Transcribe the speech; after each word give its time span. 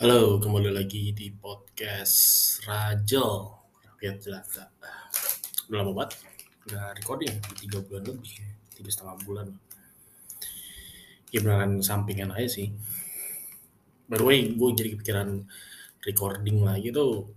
Halo, 0.00 0.40
kembali 0.40 0.72
lagi 0.72 1.12
di 1.12 1.28
podcast 1.28 2.56
Rajel 2.64 3.52
Rakyat 3.84 4.16
Jelata. 4.16 4.64
Udah 5.68 5.84
lama 5.84 5.92
banget, 5.92 6.24
udah 6.64 6.96
recording 6.96 7.36
tiga 7.60 7.84
bulan 7.84 8.08
lebih, 8.08 8.32
tiga 8.72 8.88
setengah 8.88 9.20
bulan. 9.28 9.52
Ya 11.28 11.44
beneran 11.44 11.84
sampingan 11.84 12.32
aja 12.32 12.48
sih. 12.48 12.72
By 14.08 14.16
the 14.16 14.24
way, 14.24 14.56
gue 14.56 14.68
jadi 14.72 14.96
kepikiran 14.96 15.44
recording 16.08 16.64
lagi 16.64 16.96
tuh 16.96 17.36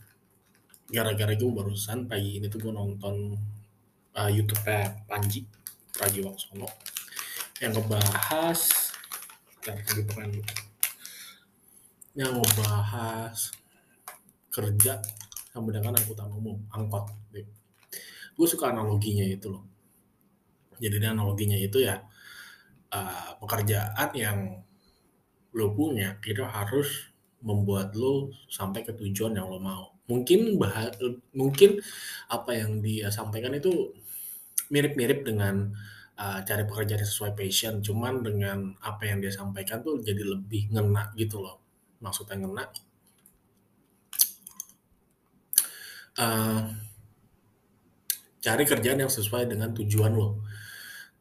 gara-gara 0.87 1.35
gue 1.35 1.51
barusan 1.51 2.07
pagi 2.07 2.39
ini 2.39 2.47
tuh 2.47 2.63
gue 2.63 2.71
nonton 2.71 3.43
uh, 4.15 4.31
YouTube-nya 4.31 5.03
Panji 5.11 5.43
Pragiwaksono 5.91 6.71
yang 7.59 7.75
ngebahas 7.75 8.59
yang 9.67 9.75
lagi 9.83 10.03
pengen 10.07 10.62
yang 12.13 12.37
ngebahas 12.37 13.33
kerja 14.53 15.01
sama 15.49 15.73
dengan 15.73 15.97
angkutan 15.97 16.29
umum, 16.29 16.61
angkot. 16.69 17.09
Gue 18.37 18.47
suka 18.49 18.69
analoginya 18.69 19.25
itu 19.25 19.49
loh. 19.49 19.65
Jadi 20.77 21.01
analoginya 21.05 21.57
itu 21.57 21.81
ya 21.81 21.97
uh, 22.93 23.31
pekerjaan 23.41 24.09
yang 24.13 24.37
lo 25.53 25.67
punya 25.73 26.17
itu 26.25 26.41
harus 26.45 27.13
membuat 27.45 27.93
lo 27.93 28.33
sampai 28.49 28.85
ke 28.85 28.93
tujuan 28.93 29.37
yang 29.37 29.49
lo 29.49 29.57
mau. 29.57 29.93
Mungkin 30.09 30.57
bah 30.57 30.93
mungkin 31.33 31.81
apa 32.29 32.51
yang 32.57 32.81
dia 32.81 33.09
sampaikan 33.09 33.53
itu 33.57 33.93
mirip-mirip 34.69 35.25
dengan 35.25 35.69
uh, 36.17 36.39
cari 36.45 36.65
pekerjaan 36.65 37.05
sesuai 37.05 37.37
passion, 37.37 37.81
cuman 37.81 38.25
dengan 38.25 38.73
apa 38.81 39.05
yang 39.05 39.21
dia 39.21 39.33
sampaikan 39.33 39.81
tuh 39.85 40.01
jadi 40.01 40.25
lebih 40.25 40.73
ngena 40.73 41.13
gitu 41.17 41.41
loh 41.41 41.62
maksudnya 42.03 42.35
ngena. 42.35 42.65
Uh, 46.13 46.69
cari 48.43 48.63
kerjaan 48.67 48.99
yang 48.99 49.09
sesuai 49.09 49.47
dengan 49.47 49.71
tujuan 49.71 50.11
lo. 50.11 50.43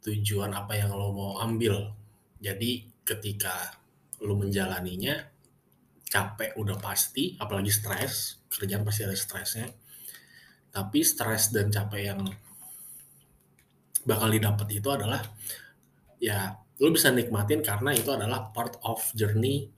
Tujuan 0.03 0.51
apa 0.51 0.75
yang 0.75 0.91
lo 0.91 1.15
mau 1.15 1.33
ambil. 1.39 1.95
Jadi 2.43 2.91
ketika 3.07 3.79
lo 4.27 4.35
menjalaninya 4.35 5.15
capek 6.13 6.59
udah 6.61 6.77
pasti 6.77 7.39
apalagi 7.41 7.73
stres 7.73 8.43
kerjaan 8.51 8.83
pasti 8.83 9.07
ada 9.07 9.17
stresnya. 9.17 9.71
Tapi 10.75 10.99
stres 11.07 11.55
dan 11.55 11.71
capek 11.71 12.03
yang 12.03 12.21
bakal 14.03 14.29
didapat 14.35 14.67
itu 14.75 14.89
adalah 14.91 15.23
ya 16.19 16.59
lo 16.83 16.91
bisa 16.91 17.15
nikmatin 17.15 17.63
karena 17.63 17.95
itu 17.95 18.11
adalah 18.11 18.51
part 18.51 18.75
of 18.83 18.99
journey 19.15 19.71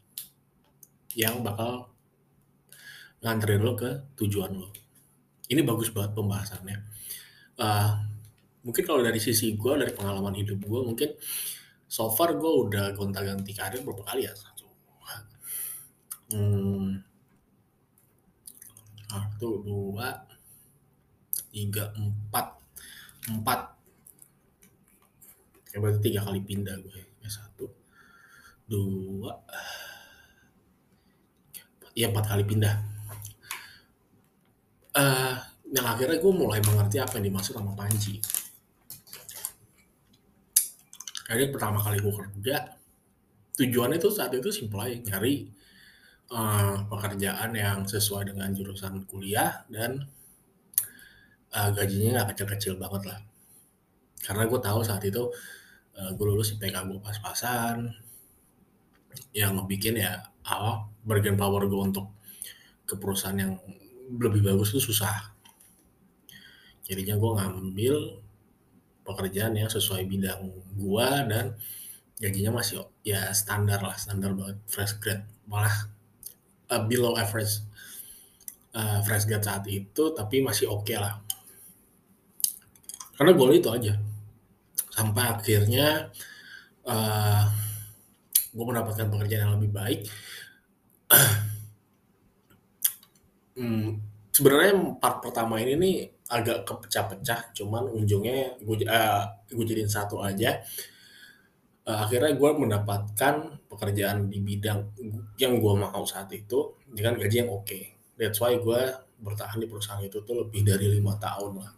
yang 1.15 1.41
bakal 1.47 1.95
nganterin 3.25 3.63
lo 3.65 3.73
ke 3.79 3.91
tujuan 4.21 4.53
lo. 4.53 4.69
Ini 5.49 5.65
bagus 5.65 5.89
banget 5.95 6.13
pembahasannya. 6.13 6.79
Uh, 7.57 7.93
mungkin 8.67 8.85
kalau 8.85 9.01
dari 9.01 9.23
sisi 9.23 9.55
gue, 9.55 9.73
dari 9.79 9.95
pengalaman 9.95 10.35
hidup 10.35 10.61
gue, 10.61 10.81
mungkin 10.83 11.11
so 11.87 12.11
far 12.11 12.35
gue 12.35 12.53
udah 12.69 12.93
gonta-ganti 12.93 13.55
karir 13.55 13.81
berapa 13.81 14.03
kali 14.03 14.27
ya? 14.27 14.33
Satu, 14.35 14.67
hmm, 16.35 17.01
satu, 19.09 19.49
dua, 19.63 20.09
tiga, 21.55 21.95
empat, 21.95 22.47
empat. 23.31 23.61
Kayak 25.71 25.81
berarti 25.81 26.01
tiga 26.03 26.21
kali 26.27 26.41
pindah 26.43 26.77
gue. 26.83 27.01
Ya, 27.23 27.31
satu, 27.31 27.71
dua, 28.67 29.39
ya 31.95 32.11
empat 32.11 32.27
kali 32.27 32.43
pindah. 32.43 32.77
Uh, 34.95 35.35
yang 35.75 35.87
akhirnya 35.91 36.23
gue 36.23 36.33
mulai 36.35 36.63
mengerti 36.63 37.03
apa 37.03 37.19
yang 37.19 37.35
dimaksud 37.35 37.55
sama 37.59 37.75
Panji. 37.75 38.23
Jadi 41.25 41.51
pertama 41.51 41.83
kali 41.83 41.99
gue 41.99 42.15
kerja 42.15 42.57
tujuannya 43.55 43.99
itu 43.99 44.11
saat 44.11 44.35
itu 44.35 44.51
simpel 44.51 44.83
aja 44.83 44.99
nyari 45.15 45.51
uh, 46.31 46.85
pekerjaan 46.91 47.51
yang 47.55 47.87
sesuai 47.87 48.35
dengan 48.35 48.51
jurusan 48.55 49.07
kuliah 49.07 49.67
dan 49.71 50.05
uh, 51.55 51.71
gajinya 51.75 52.23
nggak 52.23 52.35
kecil-kecil 52.35 52.79
banget 52.79 53.15
lah. 53.15 53.19
Karena 54.23 54.47
gue 54.47 54.61
tahu 54.63 54.81
saat 54.87 55.03
itu 55.03 55.27
uh, 55.99 56.11
gue 56.15 56.27
lulus 56.27 56.55
IPK 56.55 56.87
gue 56.87 57.01
pas-pasan 57.03 57.91
yang 59.33 59.59
ngebikin 59.59 59.99
ya 59.99 60.31
apa 60.45 60.89
bargain 61.05 61.37
power 61.37 61.65
gue 61.65 61.81
untuk 61.81 62.13
ke 62.85 62.95
perusahaan 63.01 63.37
yang 63.37 63.57
lebih 64.21 64.45
bagus 64.45 64.77
itu 64.77 64.93
susah. 64.93 65.33
Jadinya 66.85 67.17
gue 67.17 67.31
ngambil 67.41 67.97
pekerjaan 69.05 69.57
yang 69.57 69.73
sesuai 69.73 70.05
bidang 70.05 70.53
gue 70.77 71.09
dan 71.29 71.57
gajinya 72.21 72.61
masih 72.61 72.85
ya 73.05 73.33
standar 73.33 73.81
lah 73.81 73.97
standar 73.97 74.37
banget 74.37 74.61
fresh 74.69 75.01
grad. 75.01 75.25
Malah 75.49 75.89
uh, 76.69 76.83
below 76.85 77.17
average 77.17 77.65
uh, 78.77 79.01
fresh 79.05 79.25
grad 79.25 79.45
saat 79.45 79.65
itu 79.69 80.13
tapi 80.13 80.45
masih 80.45 80.69
oke 80.69 80.85
okay 80.85 81.01
lah. 81.01 81.21
Karena 83.17 83.33
goal 83.33 83.57
itu 83.57 83.69
aja. 83.73 83.97
Sampai 84.93 85.25
akhirnya 85.27 86.13
uh, 86.85 87.45
gue 88.55 88.65
mendapatkan 88.65 89.11
pekerjaan 89.11 89.51
yang 89.51 89.55
lebih 89.59 89.75
baik 89.75 90.07
hmm, 93.59 94.15
sebenarnya 94.35 94.99
part 94.99 95.23
pertama 95.23 95.63
ini 95.63 95.79
nih 95.79 95.97
agak 96.33 96.67
kepecah-pecah, 96.67 97.55
cuman 97.55 97.87
ujungnya 97.95 98.59
gue 98.59 98.89
uh, 98.89 99.25
jadiin 99.53 99.91
satu 99.91 100.25
aja. 100.25 100.59
Uh, 101.85 102.01
akhirnya 102.01 102.33
gue 102.33 102.51
mendapatkan 102.57 103.61
pekerjaan 103.69 104.33
di 104.33 104.41
bidang 104.41 104.97
yang 105.37 105.61
gue 105.61 105.73
mau 105.77 106.05
saat 106.09 106.33
itu 106.33 106.81
dengan 106.89 107.21
gaji 107.21 107.45
yang 107.45 107.53
oke. 107.53 107.69
Okay. 107.69 107.93
That's 108.17 108.41
why 108.41 108.57
gue 108.57 108.81
bertahan 109.21 109.61
di 109.61 109.69
perusahaan 109.69 110.01
itu 110.01 110.25
tuh 110.25 110.47
lebih 110.47 110.65
dari 110.65 110.89
lima 110.89 111.21
tahun 111.21 111.61
lah. 111.61 111.73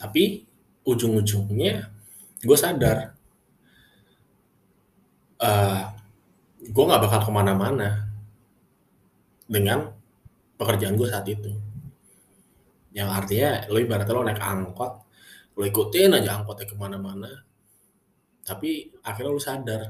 Tapi 0.00 0.40
ujung-ujungnya 0.88 1.74
gue 2.40 2.56
sadar 2.56 3.12
uh, 5.44 5.80
gue 6.64 6.84
nggak 6.88 7.02
bakal 7.04 7.20
ke 7.28 7.30
mana-mana 7.30 8.08
dengan 9.44 9.92
pekerjaan 10.56 10.96
gue 10.96 11.04
saat 11.04 11.28
itu. 11.28 11.52
Yang 12.96 13.08
artinya 13.10 13.50
lo 13.68 13.76
ibaratnya 13.76 14.14
lo 14.16 14.24
naik 14.24 14.40
angkot, 14.40 14.92
lo 15.58 15.62
ikutin 15.66 16.16
aja 16.16 16.40
angkotnya 16.40 16.64
ke 16.64 16.76
mana-mana, 16.78 17.30
tapi 18.46 18.88
akhirnya 19.04 19.34
lo 19.34 19.42
sadar 19.42 19.82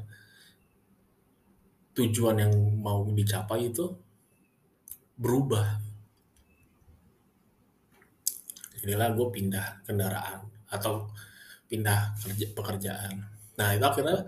tujuan 1.94 2.42
yang 2.42 2.52
mau 2.82 3.06
dicapai 3.06 3.70
itu 3.70 3.86
berubah. 5.14 5.78
Inilah 8.82 9.14
gue 9.16 9.26
pindah 9.30 9.86
kendaraan 9.86 10.44
atau 10.68 11.08
pindah 11.70 12.18
kerja, 12.20 12.46
pekerjaan. 12.52 13.14
Nah 13.56 13.68
itu 13.72 13.84
akhirnya 13.84 14.26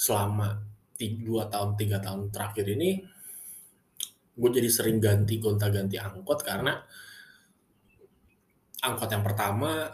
selama 0.00 0.56
dua 0.96 1.48
tahun 1.52 1.76
tiga 1.76 2.00
tahun 2.00 2.32
terakhir 2.32 2.64
ini 2.72 3.04
gue 4.40 4.50
jadi 4.52 4.68
sering 4.72 4.96
ganti 4.96 5.36
gonta-ganti 5.36 6.00
angkot 6.00 6.40
karena 6.40 6.72
angkot 8.80 9.12
yang 9.12 9.20
pertama 9.20 9.92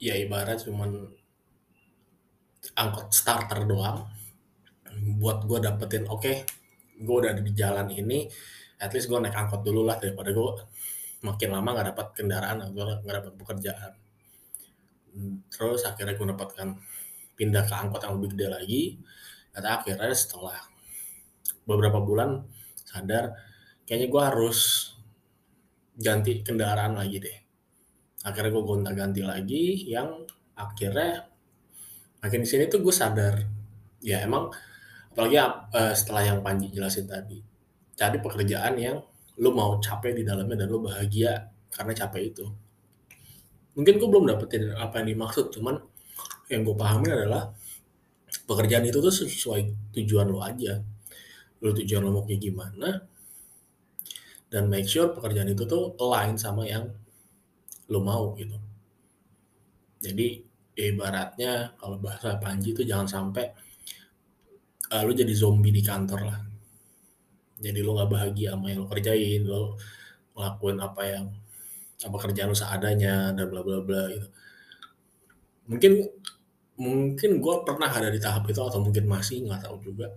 ya 0.00 0.16
ibarat 0.16 0.64
cuman 0.64 1.04
angkot 2.76 3.12
starter 3.12 3.68
doang. 3.68 4.08
Buat 5.20 5.44
gue 5.44 5.60
dapetin 5.60 6.08
oke 6.08 6.24
okay, 6.24 6.36
gue 6.96 7.16
udah 7.16 7.36
ada 7.36 7.44
di 7.44 7.52
jalan 7.52 7.92
ini 7.92 8.24
at 8.80 8.88
least 8.96 9.12
gue 9.12 9.20
naik 9.20 9.36
angkot 9.36 9.60
dulu 9.60 9.84
lah 9.84 10.00
daripada 10.00 10.32
gue 10.32 10.50
makin 11.20 11.48
lama 11.52 11.68
nggak 11.76 11.88
dapat 11.92 12.06
kendaraan 12.16 12.64
gue 12.72 12.84
nggak 13.04 13.16
dapat 13.20 13.32
pekerjaan. 13.36 13.92
Terus 15.52 15.84
akhirnya 15.84 16.16
gue 16.16 16.28
dapatkan 16.32 16.68
pindah 17.36 17.68
ke 17.68 17.74
angkot 17.76 18.00
yang 18.02 18.16
lebih 18.18 18.34
gede 18.34 18.46
lagi 18.48 18.82
kata 19.52 19.68
akhirnya 19.80 20.12
setelah 20.12 20.56
beberapa 21.68 22.00
bulan 22.00 22.44
sadar 22.84 23.36
kayaknya 23.86 24.08
gue 24.08 24.22
harus 24.22 24.58
ganti 25.96 26.44
kendaraan 26.44 26.96
lagi 26.96 27.16
deh. 27.20 27.38
Akhirnya 28.26 28.50
gue 28.52 28.64
gonta 28.66 28.90
ganti 28.92 29.22
lagi 29.24 29.88
yang 29.88 30.26
akhirnya 30.58 31.30
makin 32.20 32.42
di 32.42 32.48
sini 32.48 32.68
tuh 32.68 32.82
gue 32.82 32.92
sadar 32.92 33.38
ya 34.02 34.20
emang 34.24 34.52
apalagi 35.12 35.40
uh, 35.40 35.94
setelah 35.96 36.22
yang 36.34 36.38
Panji 36.44 36.68
jelasin 36.68 37.08
tadi 37.08 37.40
cari 37.96 38.20
pekerjaan 38.20 38.76
yang 38.76 39.00
lo 39.40 39.50
mau 39.52 39.80
capek 39.80 40.12
di 40.16 40.22
dalamnya 40.24 40.64
dan 40.64 40.68
lo 40.68 40.84
bahagia 40.84 41.48
karena 41.72 41.92
capek 41.96 42.22
itu. 42.34 42.46
Mungkin 43.76 43.94
gue 44.00 44.08
belum 44.08 44.24
dapetin 44.28 44.72
apa 44.76 45.00
yang 45.00 45.16
dimaksud 45.16 45.52
cuman 45.52 45.76
yang 46.46 46.62
gue 46.62 46.76
pahami 46.78 47.10
adalah 47.10 47.50
pekerjaan 48.46 48.86
itu 48.86 48.98
tuh 49.02 49.10
sesuai 49.10 49.92
tujuan 49.94 50.26
lo 50.30 50.42
aja. 50.42 50.78
Lu 51.62 51.74
tujuan 51.74 52.02
lo 52.04 52.10
mau 52.14 52.24
kayak 52.26 52.40
gimana 52.42 52.90
dan 54.46 54.70
make 54.70 54.86
sure 54.86 55.10
pekerjaan 55.10 55.50
itu 55.50 55.66
tuh 55.66 55.98
align 55.98 56.38
sama 56.38 56.62
yang 56.64 56.86
lo 57.90 57.98
mau 58.02 58.34
gitu. 58.38 58.54
Jadi 59.98 60.38
ibaratnya 60.76 61.74
kalau 61.80 61.98
bahasa 61.98 62.38
Panji 62.38 62.70
itu 62.76 62.86
jangan 62.86 63.08
sampai 63.08 63.44
uh, 64.92 65.02
lu 65.02 65.12
jadi 65.16 65.32
zombie 65.34 65.74
di 65.74 65.82
kantor 65.82 66.20
lah. 66.30 66.40
Jadi 67.58 67.78
lo 67.82 67.96
nggak 67.96 68.10
bahagia 68.12 68.54
sama 68.54 68.70
yang 68.70 68.86
lo 68.86 68.88
kerjain 68.88 69.42
lo 69.42 69.74
ngelakuin 70.36 70.78
apa 70.78 71.02
yang 71.08 71.24
apa 71.96 72.16
kerjaan 72.28 72.52
lo 72.52 72.56
seadanya 72.56 73.32
dan 73.34 73.46
bla 73.50 73.64
bla 73.64 73.80
bla 73.82 74.02
gitu. 74.12 74.28
Mungkin 75.66 75.92
mungkin 76.76 77.40
gue 77.40 77.54
pernah 77.64 77.88
ada 77.88 78.12
di 78.12 78.20
tahap 78.20 78.44
itu 78.48 78.60
atau 78.60 78.80
mungkin 78.84 79.08
masih 79.08 79.44
nggak 79.48 79.64
tahu 79.64 79.80
juga. 79.80 80.12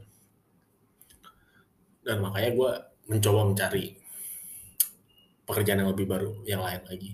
Dan 2.04 2.20
makanya 2.20 2.52
gue 2.56 2.72
mencoba 3.10 3.42
mencari 3.48 3.96
pekerjaan 5.48 5.82
yang 5.82 5.92
lebih 5.92 6.06
baru 6.06 6.32
yang 6.46 6.62
lain 6.62 6.84
lagi. 6.86 7.12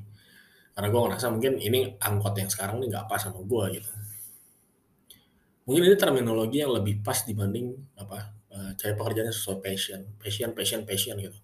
Karena 0.75 0.87
gue 0.91 1.01
ngerasa 1.07 1.25
mungkin 1.31 1.53
ini 1.61 1.95
angkot 2.03 2.35
yang 2.35 2.51
sekarang 2.51 2.83
ini 2.83 2.91
nggak 2.91 3.07
pas 3.07 3.21
sama 3.21 3.39
gue 3.39 3.79
gitu. 3.79 3.91
Mungkin 5.65 5.81
ini 5.87 5.95
terminologi 5.97 6.61
yang 6.61 6.75
lebih 6.75 7.01
pas 7.01 7.25
dibanding 7.25 7.73
apa 7.97 8.35
uh, 8.53 8.71
cari 8.75 8.93
pekerjaan 8.93 9.31
sesuai 9.31 9.57
passion. 9.63 10.01
Passion 10.19 10.51
passion 10.51 10.81
passion 10.83 11.15
gitu. 11.17 11.39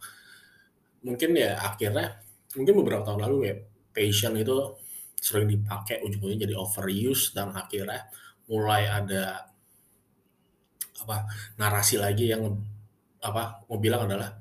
Mungkin 1.07 1.33
ya 1.33 1.57
akhirnya 1.57 2.21
mungkin 2.59 2.73
beberapa 2.83 3.07
tahun 3.07 3.23
lalu 3.29 3.37
ya 3.47 3.55
passion 3.95 4.35
itu 4.35 4.75
sering 5.21 5.45
dipakai 5.45 6.01
ujung-ujungnya 6.01 6.49
jadi 6.49 6.55
overuse 6.57 7.37
dan 7.37 7.53
akhirnya 7.53 8.09
mulai 8.49 8.89
ada 8.89 9.45
apa 11.05 11.29
narasi 11.61 12.01
lagi 12.01 12.33
yang 12.33 12.57
apa 13.21 13.61
mau 13.69 13.77
bilang 13.77 14.09
adalah 14.09 14.33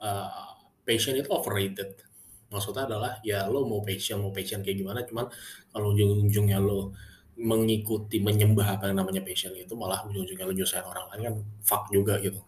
uh, 0.00 0.56
passion 0.80 1.16
itu 1.16 1.28
overrated. 1.28 2.00
Maksudnya 2.48 2.88
adalah 2.88 3.20
ya 3.20 3.44
lo 3.52 3.68
mau 3.68 3.84
passion 3.84 4.24
mau 4.24 4.32
passion 4.32 4.64
kayak 4.64 4.80
gimana 4.80 5.04
cuman 5.04 5.28
kalau 5.68 5.92
ujung-ujungnya 5.92 6.56
lo 6.56 6.96
mengikuti 7.36 8.22
menyembah 8.22 8.78
apa 8.78 8.88
yang 8.88 9.04
namanya 9.04 9.20
passion 9.20 9.52
itu 9.52 9.76
malah 9.76 10.00
ujung-ujungnya 10.08 10.46
lo 10.48 10.54
nyusahin 10.56 10.86
orang 10.88 11.04
lain 11.12 11.20
kan 11.28 11.34
fuck 11.60 11.92
juga 11.92 12.16
gitu. 12.24 12.40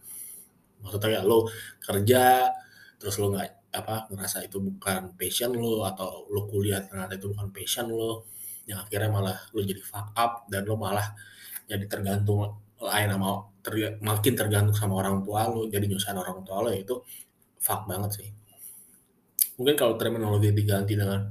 Maksudnya 0.80 1.20
ya 1.20 1.22
lo 1.28 1.44
kerja 1.84 2.48
terus 2.96 3.20
lo 3.20 3.36
nggak 3.36 3.48
apa 3.76 4.08
ngerasa 4.08 4.48
itu 4.48 4.56
bukan 4.58 5.12
passion 5.20 5.52
lo 5.52 5.84
atau 5.84 6.24
lo 6.32 6.48
kuliah 6.48 6.80
ternyata 6.80 7.20
itu 7.20 7.28
bukan 7.28 7.52
passion 7.52 7.92
lo 7.92 8.24
yang 8.64 8.82
akhirnya 8.82 9.12
malah 9.12 9.36
lo 9.52 9.60
jadi 9.60 9.82
fuck 9.84 10.16
up 10.16 10.48
dan 10.48 10.64
lo 10.64 10.74
malah 10.80 11.12
jadi 11.68 11.84
tergantung 11.86 12.56
lain 12.76 13.08
sama 13.08 13.30
ter, 13.60 13.98
makin 14.00 14.34
tergantung 14.36 14.76
sama 14.76 15.00
orang 15.04 15.20
tua 15.20 15.48
lo 15.52 15.68
jadi 15.68 15.84
nyusahin 15.84 16.16
orang 16.16 16.40
tua 16.42 16.64
lo 16.64 16.70
itu 16.72 16.94
fuck 17.60 17.84
banget 17.84 18.10
sih. 18.22 18.28
Mungkin 19.56 19.74
kalau 19.76 19.96
terminologi 19.96 20.52
diganti 20.52 20.94
dengan 20.96 21.24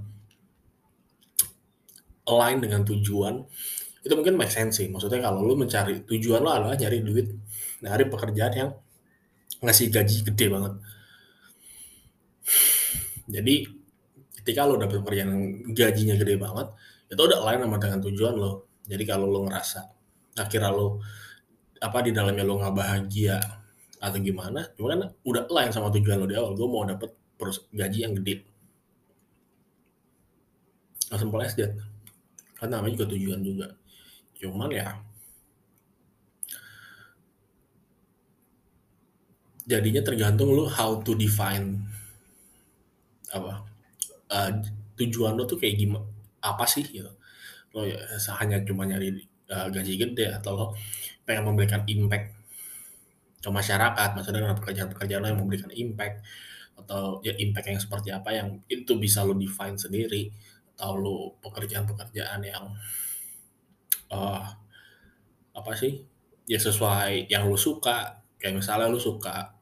align 2.25 2.57
dengan 2.57 2.81
tujuan 2.81 3.35
itu 4.05 4.13
mungkin 4.13 4.37
make 4.37 4.53
sense 4.53 4.81
sih. 4.81 4.87
Maksudnya 4.89 5.21
kalau 5.21 5.45
lu 5.45 5.53
mencari 5.57 6.05
tujuan 6.05 6.41
lo 6.41 6.49
adalah 6.53 6.77
nyari 6.77 7.01
duit 7.01 7.27
dari 7.81 8.03
pekerjaan 8.09 8.53
yang 8.53 8.69
ngasih 9.61 9.87
gaji 9.89 10.17
gede 10.25 10.45
banget 10.51 10.73
jadi 13.25 13.65
ketika 14.41 14.69
lo 14.69 14.77
dapet 14.77 15.01
pekerjaan 15.01 15.29
yang 15.33 15.43
gajinya 15.73 16.15
gede 16.21 16.37
banget 16.37 16.67
itu 17.09 17.21
udah 17.21 17.39
lain 17.41 17.59
sama 17.65 17.77
dengan 17.81 17.99
tujuan 18.05 18.33
lo. 18.37 18.51
Jadi 18.85 19.03
kalau 19.05 19.25
lo 19.25 19.49
ngerasa 19.49 19.81
akhirnya 20.37 20.69
lo 20.69 21.01
apa 21.81 21.97
di 22.05 22.11
dalamnya 22.13 22.45
lo 22.45 22.61
nggak 22.61 22.75
bahagia 22.75 23.37
atau 23.97 24.19
gimana 24.21 24.69
cuma 24.77 24.93
kan 24.93 25.01
udah 25.25 25.43
lain 25.49 25.71
sama 25.73 25.89
tujuan 25.89 26.21
lo 26.21 26.27
di 26.29 26.37
awal. 26.37 26.53
Gue 26.53 26.67
mau 26.69 26.85
dapet 26.85 27.09
gaji 27.73 27.99
yang 28.05 28.13
gede. 28.21 28.45
Nah, 31.09 31.17
simpel 31.17 31.41
as 31.41 31.57
kan 32.55 32.67
namanya 32.69 33.01
juga 33.01 33.05
tujuan 33.13 33.39
juga. 33.41 33.67
Cuman 34.37 34.69
ya 34.69 35.01
jadinya 39.65 40.01
tergantung 40.05 40.53
lu 40.53 40.69
how 40.69 41.01
to 41.01 41.17
define 41.17 41.81
uh, 44.35 44.51
tujuan 44.99 45.39
lo 45.39 45.47
tuh 45.47 45.55
kayak 45.55 45.79
gimana 45.79 46.03
apa 46.43 46.67
sih 46.67 46.83
gitu. 46.83 47.11
Lo 47.71 47.87
ya 47.87 47.95
hanya 48.43 48.59
cuma 48.67 48.83
nyari 48.83 49.15
uh, 49.51 49.67
gaji 49.71 49.95
gede 49.95 50.35
atau 50.35 50.51
lo 50.55 50.65
pengen 51.23 51.47
memberikan 51.47 51.87
impact 51.87 52.35
ke 53.39 53.49
masyarakat 53.49 54.09
maksudnya 54.17 54.41
dengan 54.41 54.57
pekerjaan-pekerjaan 54.57 55.21
lo 55.21 55.27
yang 55.31 55.41
memberikan 55.41 55.71
impact 55.73 56.25
atau 56.75 57.23
ya 57.23 57.31
impact 57.39 57.67
yang 57.71 57.79
seperti 57.79 58.09
apa 58.11 58.35
yang 58.35 58.59
itu 58.67 58.99
bisa 58.99 59.23
lo 59.23 59.33
define 59.37 59.79
sendiri 59.79 60.27
atau 60.75 60.99
lo 60.99 61.17
pekerjaan-pekerjaan 61.39 62.43
yang 62.43 62.75
uh, 64.11 64.43
apa 65.55 65.71
sih 65.71 66.03
ya 66.45 66.59
sesuai 66.59 67.31
yang 67.31 67.47
lo 67.47 67.55
suka. 67.55 68.21
Kayak 68.35 68.61
misalnya 68.61 68.91
lo 68.91 68.99
suka 68.99 69.55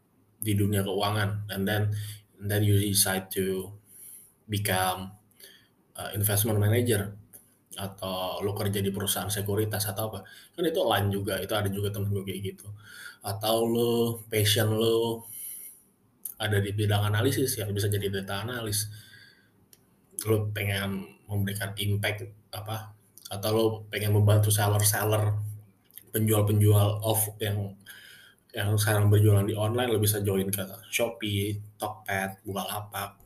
di 0.43 0.59
dunia 0.59 0.83
keuangan 0.83 1.47
and 1.55 1.63
then 1.63 1.87
and 2.41 2.51
then 2.51 2.59
you 2.65 2.75
decide 2.75 3.31
to 3.31 3.71
become 4.47 5.13
uh, 5.97 6.09
investment 6.13 6.59
manager 6.59 7.13
atau 7.73 8.41
lo 8.45 8.53
kerja 8.53 8.79
di 8.85 8.93
perusahaan 8.93 9.29
sekuritas 9.29 9.89
atau 9.89 10.13
apa. 10.13 10.19
Kan 10.53 10.63
itu 10.65 10.81
lain 10.85 11.09
juga 11.09 11.41
itu 11.41 11.53
ada 11.57 11.69
juga 11.69 11.89
temen 11.89 12.13
gue 12.13 12.23
kayak 12.25 12.41
gitu. 12.53 12.67
Atau 13.25 13.65
lo 13.65 13.91
passion 14.29 14.69
lo 14.73 15.25
ada 16.37 16.59
di 16.59 16.75
bidang 16.75 17.07
analisis 17.13 17.57
ya 17.57 17.65
bisa 17.69 17.89
jadi 17.89 18.09
data 18.09 18.45
analis. 18.45 18.89
Lo 20.29 20.49
pengen 20.53 21.17
memberikan 21.25 21.73
impact 21.81 22.29
apa 22.53 22.93
atau 23.33 23.49
lo 23.49 23.65
pengen 23.89 24.13
membantu 24.13 24.53
seller-seller 24.53 25.33
penjual-penjual 26.13 27.01
off 27.01 27.33
yang 27.41 27.73
yang 28.53 28.77
sekarang 28.77 29.09
berjualan 29.09 29.49
di 29.49 29.57
online 29.57 29.89
lo 29.89 29.97
bisa 29.97 30.21
join 30.21 30.45
ke 30.53 30.61
Shopee, 30.93 31.57
Tokped, 31.73 32.45
Bukalapak, 32.45 33.17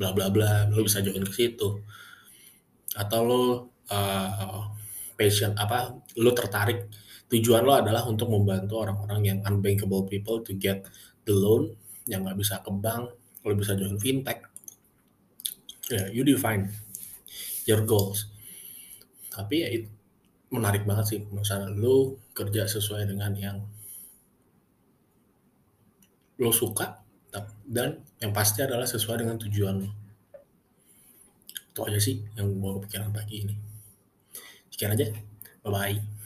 bla 0.00 0.16
bla 0.16 0.32
bla, 0.32 0.64
lo 0.72 0.80
bisa 0.80 1.04
join 1.04 1.20
ke 1.20 1.34
situ. 1.36 1.84
Atau 2.96 3.20
lo 3.28 3.42
uh, 3.92 4.72
passion 5.20 5.52
apa, 5.60 5.92
lo 6.16 6.32
tertarik 6.32 6.88
tujuan 7.28 7.62
lo 7.62 7.76
adalah 7.76 8.08
untuk 8.08 8.32
membantu 8.32 8.80
orang-orang 8.80 9.20
yang 9.28 9.38
unbankable 9.44 10.08
people 10.08 10.40
to 10.40 10.56
get 10.56 10.80
the 11.28 11.36
loan 11.36 11.76
yang 12.08 12.24
nggak 12.24 12.40
bisa 12.40 12.64
ke 12.64 12.72
bank, 12.72 13.12
lo 13.44 13.52
bisa 13.52 13.76
join 13.76 14.00
fintech. 14.00 14.48
Yeah, 15.92 16.08
you 16.08 16.24
define 16.24 16.72
your 17.68 17.84
goals 17.84 18.30
tapi 19.30 19.62
ya 19.62 19.68
itu 19.70 19.88
menarik 20.50 20.82
banget 20.82 21.06
sih 21.06 21.20
misalnya 21.30 21.70
lu 21.70 22.18
kerja 22.34 22.66
sesuai 22.66 23.06
dengan 23.06 23.30
yang 23.38 23.62
lo 26.42 26.50
suka 26.50 26.98
dan 27.66 28.02
yang 28.18 28.34
pasti 28.34 28.66
adalah 28.66 28.86
sesuai 28.86 29.22
dengan 29.22 29.38
tujuan 29.38 29.74
lo. 29.86 29.90
Itu 31.70 31.80
aja 31.86 31.98
sih 32.02 32.26
yang 32.34 32.58
gue 32.58 32.70
kepikiran 32.82 33.14
pagi 33.14 33.46
ini. 33.46 33.54
Sekian 34.70 34.94
aja. 34.94 35.06
Bye 35.62 35.70
bye 35.70 36.19